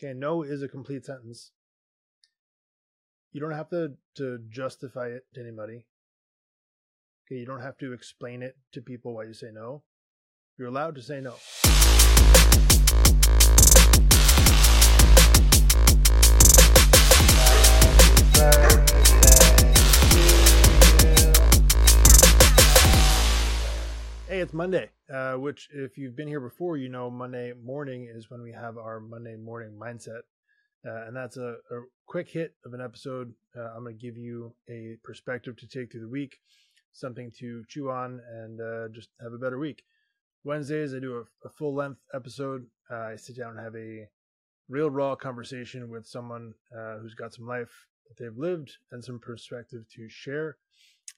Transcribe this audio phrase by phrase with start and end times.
[0.00, 1.50] Okay, no is a complete sentence.
[3.32, 5.86] You don't have to, to justify it to anybody.
[7.26, 9.82] Okay, you don't have to explain it to people why you say no.
[10.56, 11.34] You're allowed to say no.
[24.48, 28.40] It's Monday, uh, which, if you've been here before, you know Monday morning is when
[28.40, 30.22] we have our Monday morning mindset.
[30.86, 33.34] Uh, and that's a, a, quick hit of an episode.
[33.54, 36.38] Uh, I'm going to give you a perspective to take through the week,
[36.94, 39.82] something to chew on, and uh, just have a better week.
[40.44, 42.64] Wednesdays, I do a, a full length episode.
[42.90, 44.08] Uh, I sit down and have a
[44.70, 49.18] real raw conversation with someone uh, who's got some life that they've lived and some
[49.18, 50.56] perspective to share.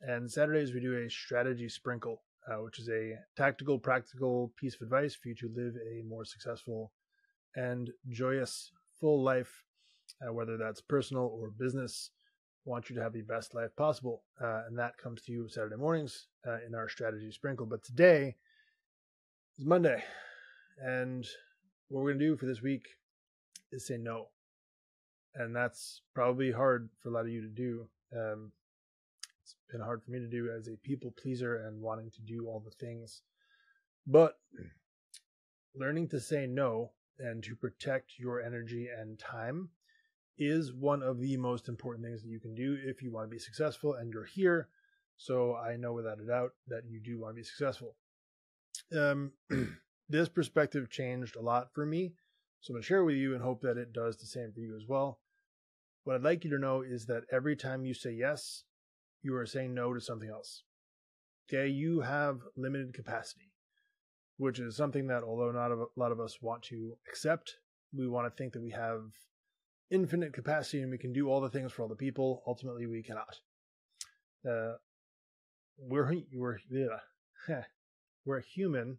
[0.01, 4.83] And Saturdays, we do a strategy sprinkle uh, which is a tactical, practical piece of
[4.83, 6.93] advice for you to live a more successful
[7.57, 9.65] and joyous, full life,
[10.27, 12.11] uh, whether that's personal or business.
[12.67, 14.23] I want you to have the best life possible.
[14.41, 17.67] Uh, and that comes to you Saturday mornings uh, in our strategy sprinkle.
[17.67, 18.37] But today
[19.59, 20.03] is Monday.
[20.79, 21.27] And
[21.89, 22.87] what we're going to do for this week
[23.73, 24.29] is say no.
[25.35, 27.89] And that's probably hard for a lot of you to do.
[28.17, 28.53] Um,
[29.71, 32.61] been hard for me to do as a people pleaser and wanting to do all
[32.61, 33.23] the things.
[34.07, 34.39] But
[35.75, 39.71] learning to say no and to protect your energy and time
[40.39, 43.31] is one of the most important things that you can do if you want to
[43.31, 44.69] be successful and you're here.
[45.17, 47.95] So I know without a doubt that you do want to be successful.
[48.97, 49.33] Um,
[50.09, 52.15] this perspective changed a lot for me.
[52.61, 54.61] So I'm going to share with you and hope that it does the same for
[54.61, 55.21] you as well.
[56.05, 58.65] What I'd like you to know is that every time you say yes,
[59.23, 60.63] you are saying no to something else.
[61.49, 63.53] Okay, you have limited capacity,
[64.37, 67.57] which is something that, although not a lot of us want to accept,
[67.97, 69.03] we want to think that we have
[69.91, 72.43] infinite capacity and we can do all the things for all the people.
[72.47, 73.41] Ultimately, we cannot.
[74.49, 74.75] Uh,
[75.79, 77.63] we're we're yeah,
[78.25, 78.99] we're human,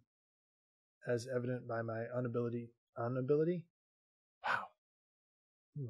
[1.08, 3.64] as evident by my inability inability.
[4.46, 4.66] Wow.
[5.78, 5.86] Hmm.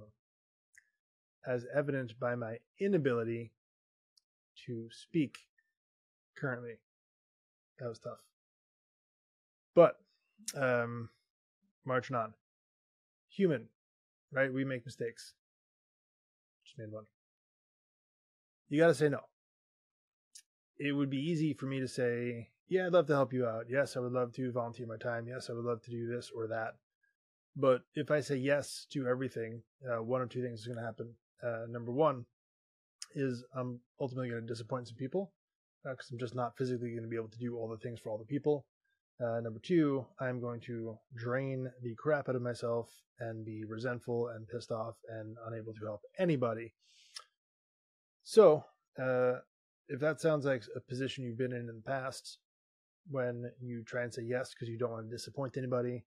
[1.45, 3.53] As evident by my inability
[4.67, 5.39] to speak
[6.37, 6.75] currently.
[7.79, 8.19] That was tough.
[9.75, 9.97] But
[10.57, 11.09] um
[11.85, 12.35] marching on.
[13.29, 13.69] Human,
[14.31, 14.53] right?
[14.53, 15.35] We make mistakes.
[16.65, 17.05] Just made one.
[18.69, 19.21] You got to say no.
[20.79, 23.67] It would be easy for me to say, yeah, I'd love to help you out.
[23.69, 25.27] Yes, I would love to volunteer my time.
[25.27, 26.77] Yes, I would love to do this or that.
[27.55, 30.85] But if I say yes to everything, uh, one or two things is going to
[30.85, 31.11] happen.
[31.43, 32.25] Uh, number one,
[33.15, 35.33] is I'm ultimately going to disappoint some people
[35.85, 38.01] because uh, I'm just not physically going to be able to do all the things
[38.01, 38.67] for all the people.
[39.23, 42.89] Uh, number two, I'm going to drain the crap out of myself
[43.21, 46.73] and be resentful and pissed off and unable to help anybody.
[48.25, 48.65] So,
[49.01, 49.35] uh,
[49.89, 52.39] if that sounds like a position you've been in in the past,
[53.11, 56.05] when you try and say yes because you don't want to disappoint anybody,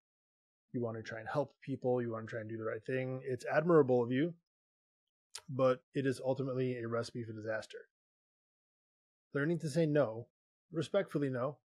[0.73, 2.83] you want to try and help people, you want to try and do the right
[2.85, 4.33] thing, it's admirable of you
[5.49, 7.89] but it is ultimately a recipe for disaster.
[9.33, 10.27] Learning to say no,
[10.71, 11.57] respectfully no.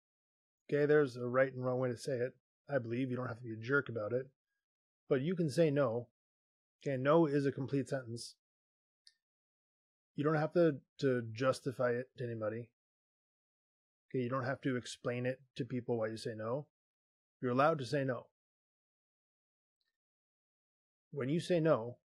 [0.72, 2.36] Okay, there's a right and wrong way to say it.
[2.70, 4.28] I believe you don't have to be a jerk about it,
[5.08, 6.08] but you can say no.
[6.82, 8.36] Okay, no is a complete sentence.
[10.16, 12.68] You don't have to, to justify it to anybody.
[14.10, 16.68] Okay, you don't have to explain it to people why you say no.
[17.42, 18.28] You're allowed to say no.
[21.12, 21.98] When you say no,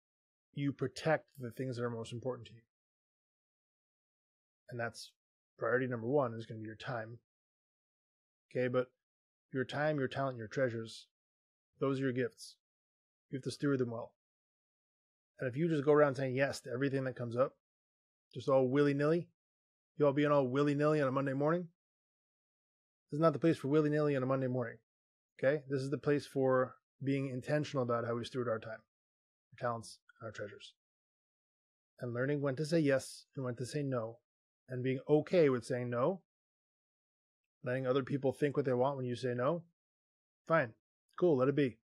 [0.54, 2.60] you protect the things that are most important to you.
[4.70, 5.10] And that's
[5.58, 7.18] priority number one is going to be your time.
[8.50, 8.90] Okay, but
[9.52, 11.06] your time, your talent, your treasures,
[11.80, 12.56] those are your gifts.
[13.30, 14.12] You have to steward them well.
[15.40, 17.54] And if you just go around saying yes to everything that comes up,
[18.32, 19.28] just all willy nilly,
[19.96, 21.68] you all being all willy nilly on a Monday morning,
[23.10, 24.76] this is not the place for willy nilly on a Monday morning.
[25.38, 25.62] Okay?
[25.68, 29.98] This is the place for being intentional about how we steward our time, our talents,
[30.22, 30.74] our treasures.
[32.00, 34.18] And learning when to say yes and when to say no,
[34.68, 36.20] and being okay with saying no,
[37.64, 39.62] letting other people think what they want when you say no,
[40.48, 40.72] fine,
[41.18, 41.78] cool, let it be.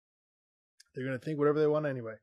[0.95, 2.15] They're going to think whatever they want anyway.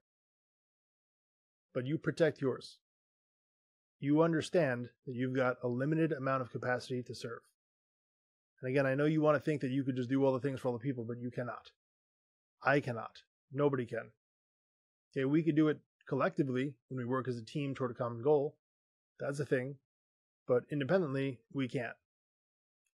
[1.73, 2.77] But you protect yours.
[3.99, 7.41] You understand that you've got a limited amount of capacity to serve.
[8.61, 10.39] And again, I know you want to think that you could just do all the
[10.39, 11.71] things for all the people, but you cannot.
[12.63, 13.21] I cannot.
[13.51, 14.11] Nobody can.
[15.11, 18.21] Okay, we could do it collectively when we work as a team toward a common
[18.21, 18.55] goal.
[19.19, 19.75] That's a thing.
[20.47, 21.95] But independently, we can't.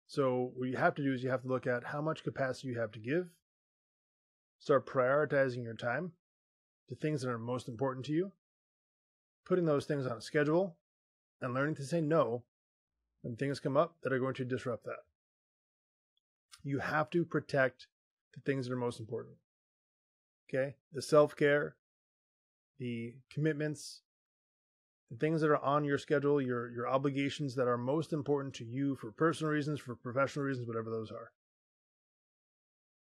[0.07, 2.69] So what you have to do is you have to look at how much capacity
[2.69, 3.27] you have to give,
[4.59, 6.13] start prioritizing your time,
[6.87, 8.31] to things that are most important to you,
[9.45, 10.77] putting those things on a schedule,
[11.41, 12.43] and learning to say no
[13.21, 15.03] when things come up that are going to disrupt that.
[16.63, 17.87] You have to protect
[18.33, 19.35] the things that are most important.
[20.49, 20.75] Okay?
[20.93, 21.75] The self care,
[22.79, 24.01] the commitments,
[25.09, 28.65] the things that are on your schedule, your, your obligations that are most important to
[28.65, 31.31] you for personal reasons, for professional reasons, whatever those are.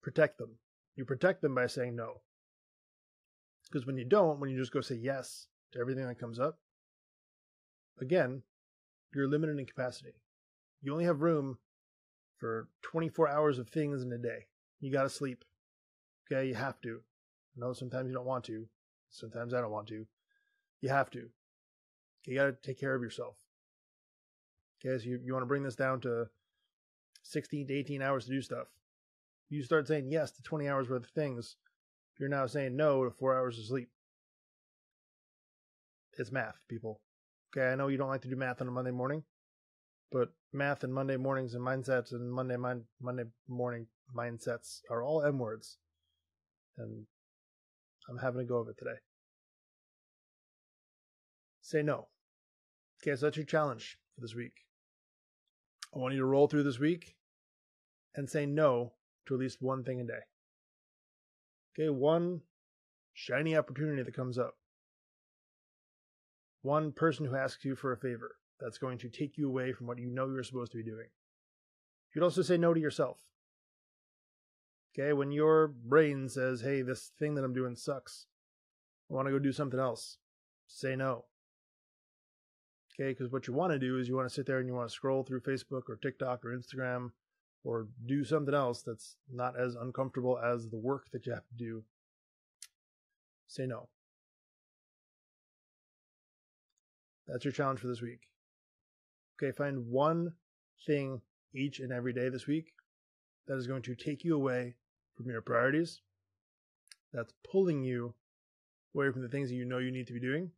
[0.02, 0.58] Protect them.
[0.96, 2.22] You protect them by saying no.
[3.70, 6.58] Because when you don't, when you just go say yes to everything that comes up,
[8.00, 8.42] again,
[9.14, 10.14] you're limited in capacity.
[10.82, 11.58] You only have room
[12.38, 14.46] for 24 hours of things in a day.
[14.80, 15.44] You got to sleep.
[16.30, 17.00] Okay, you have to.
[17.56, 18.66] I know sometimes you don't want to.
[19.10, 20.06] Sometimes I don't want to.
[20.80, 21.28] You have to.
[22.26, 23.36] You got to take care of yourself.
[24.84, 26.26] Okay, so you, you want to bring this down to
[27.22, 28.68] 16 to 18 hours to do stuff.
[29.48, 31.56] You start saying yes to 20 hours worth of things.
[32.18, 33.88] You're now saying no to four hours of sleep.
[36.18, 37.00] It's math, people.
[37.56, 39.22] Okay, I know you don't like to do math on a Monday morning,
[40.12, 45.22] but math and Monday mornings and mindsets and Monday mind, Monday morning mindsets are all
[45.22, 45.78] M words,
[46.76, 47.06] and
[48.08, 48.98] I'm having a go of it today.
[51.60, 52.08] Say no.
[53.02, 54.54] Okay, so that's your challenge for this week.
[55.94, 57.14] I want you to roll through this week
[58.14, 58.94] and say no
[59.26, 60.20] to at least one thing a day.
[61.78, 62.40] Okay, one
[63.14, 64.54] shiny opportunity that comes up
[66.62, 69.86] one person who asks you for a favor that's going to take you away from
[69.86, 71.06] what you know you're supposed to be doing.
[72.14, 73.18] You'd also say no to yourself.
[74.98, 78.26] Okay, when your brain says, hey, this thing that I'm doing sucks,
[79.08, 80.18] I want to go do something else,
[80.66, 81.26] say no.
[82.94, 84.74] Okay, because what you want to do is you want to sit there and you
[84.74, 87.12] want to scroll through Facebook or TikTok or Instagram
[87.62, 91.54] or do something else that's not as uncomfortable as the work that you have to
[91.56, 91.84] do.
[93.46, 93.88] Say no.
[97.28, 98.22] That's your challenge for this week.
[99.40, 100.32] Okay, find one
[100.86, 101.20] thing
[101.54, 102.72] each and every day this week
[103.46, 104.74] that is going to take you away
[105.22, 106.00] from your priorities,
[107.12, 108.14] that's pulling you
[108.94, 110.50] away from the things that you know you need to be doing,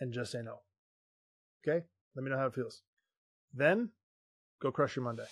[0.00, 0.60] and just say no.
[1.66, 1.84] Okay?
[2.14, 2.82] Let me know how it feels.
[3.54, 3.90] Then,
[4.60, 5.26] go crush your Monday.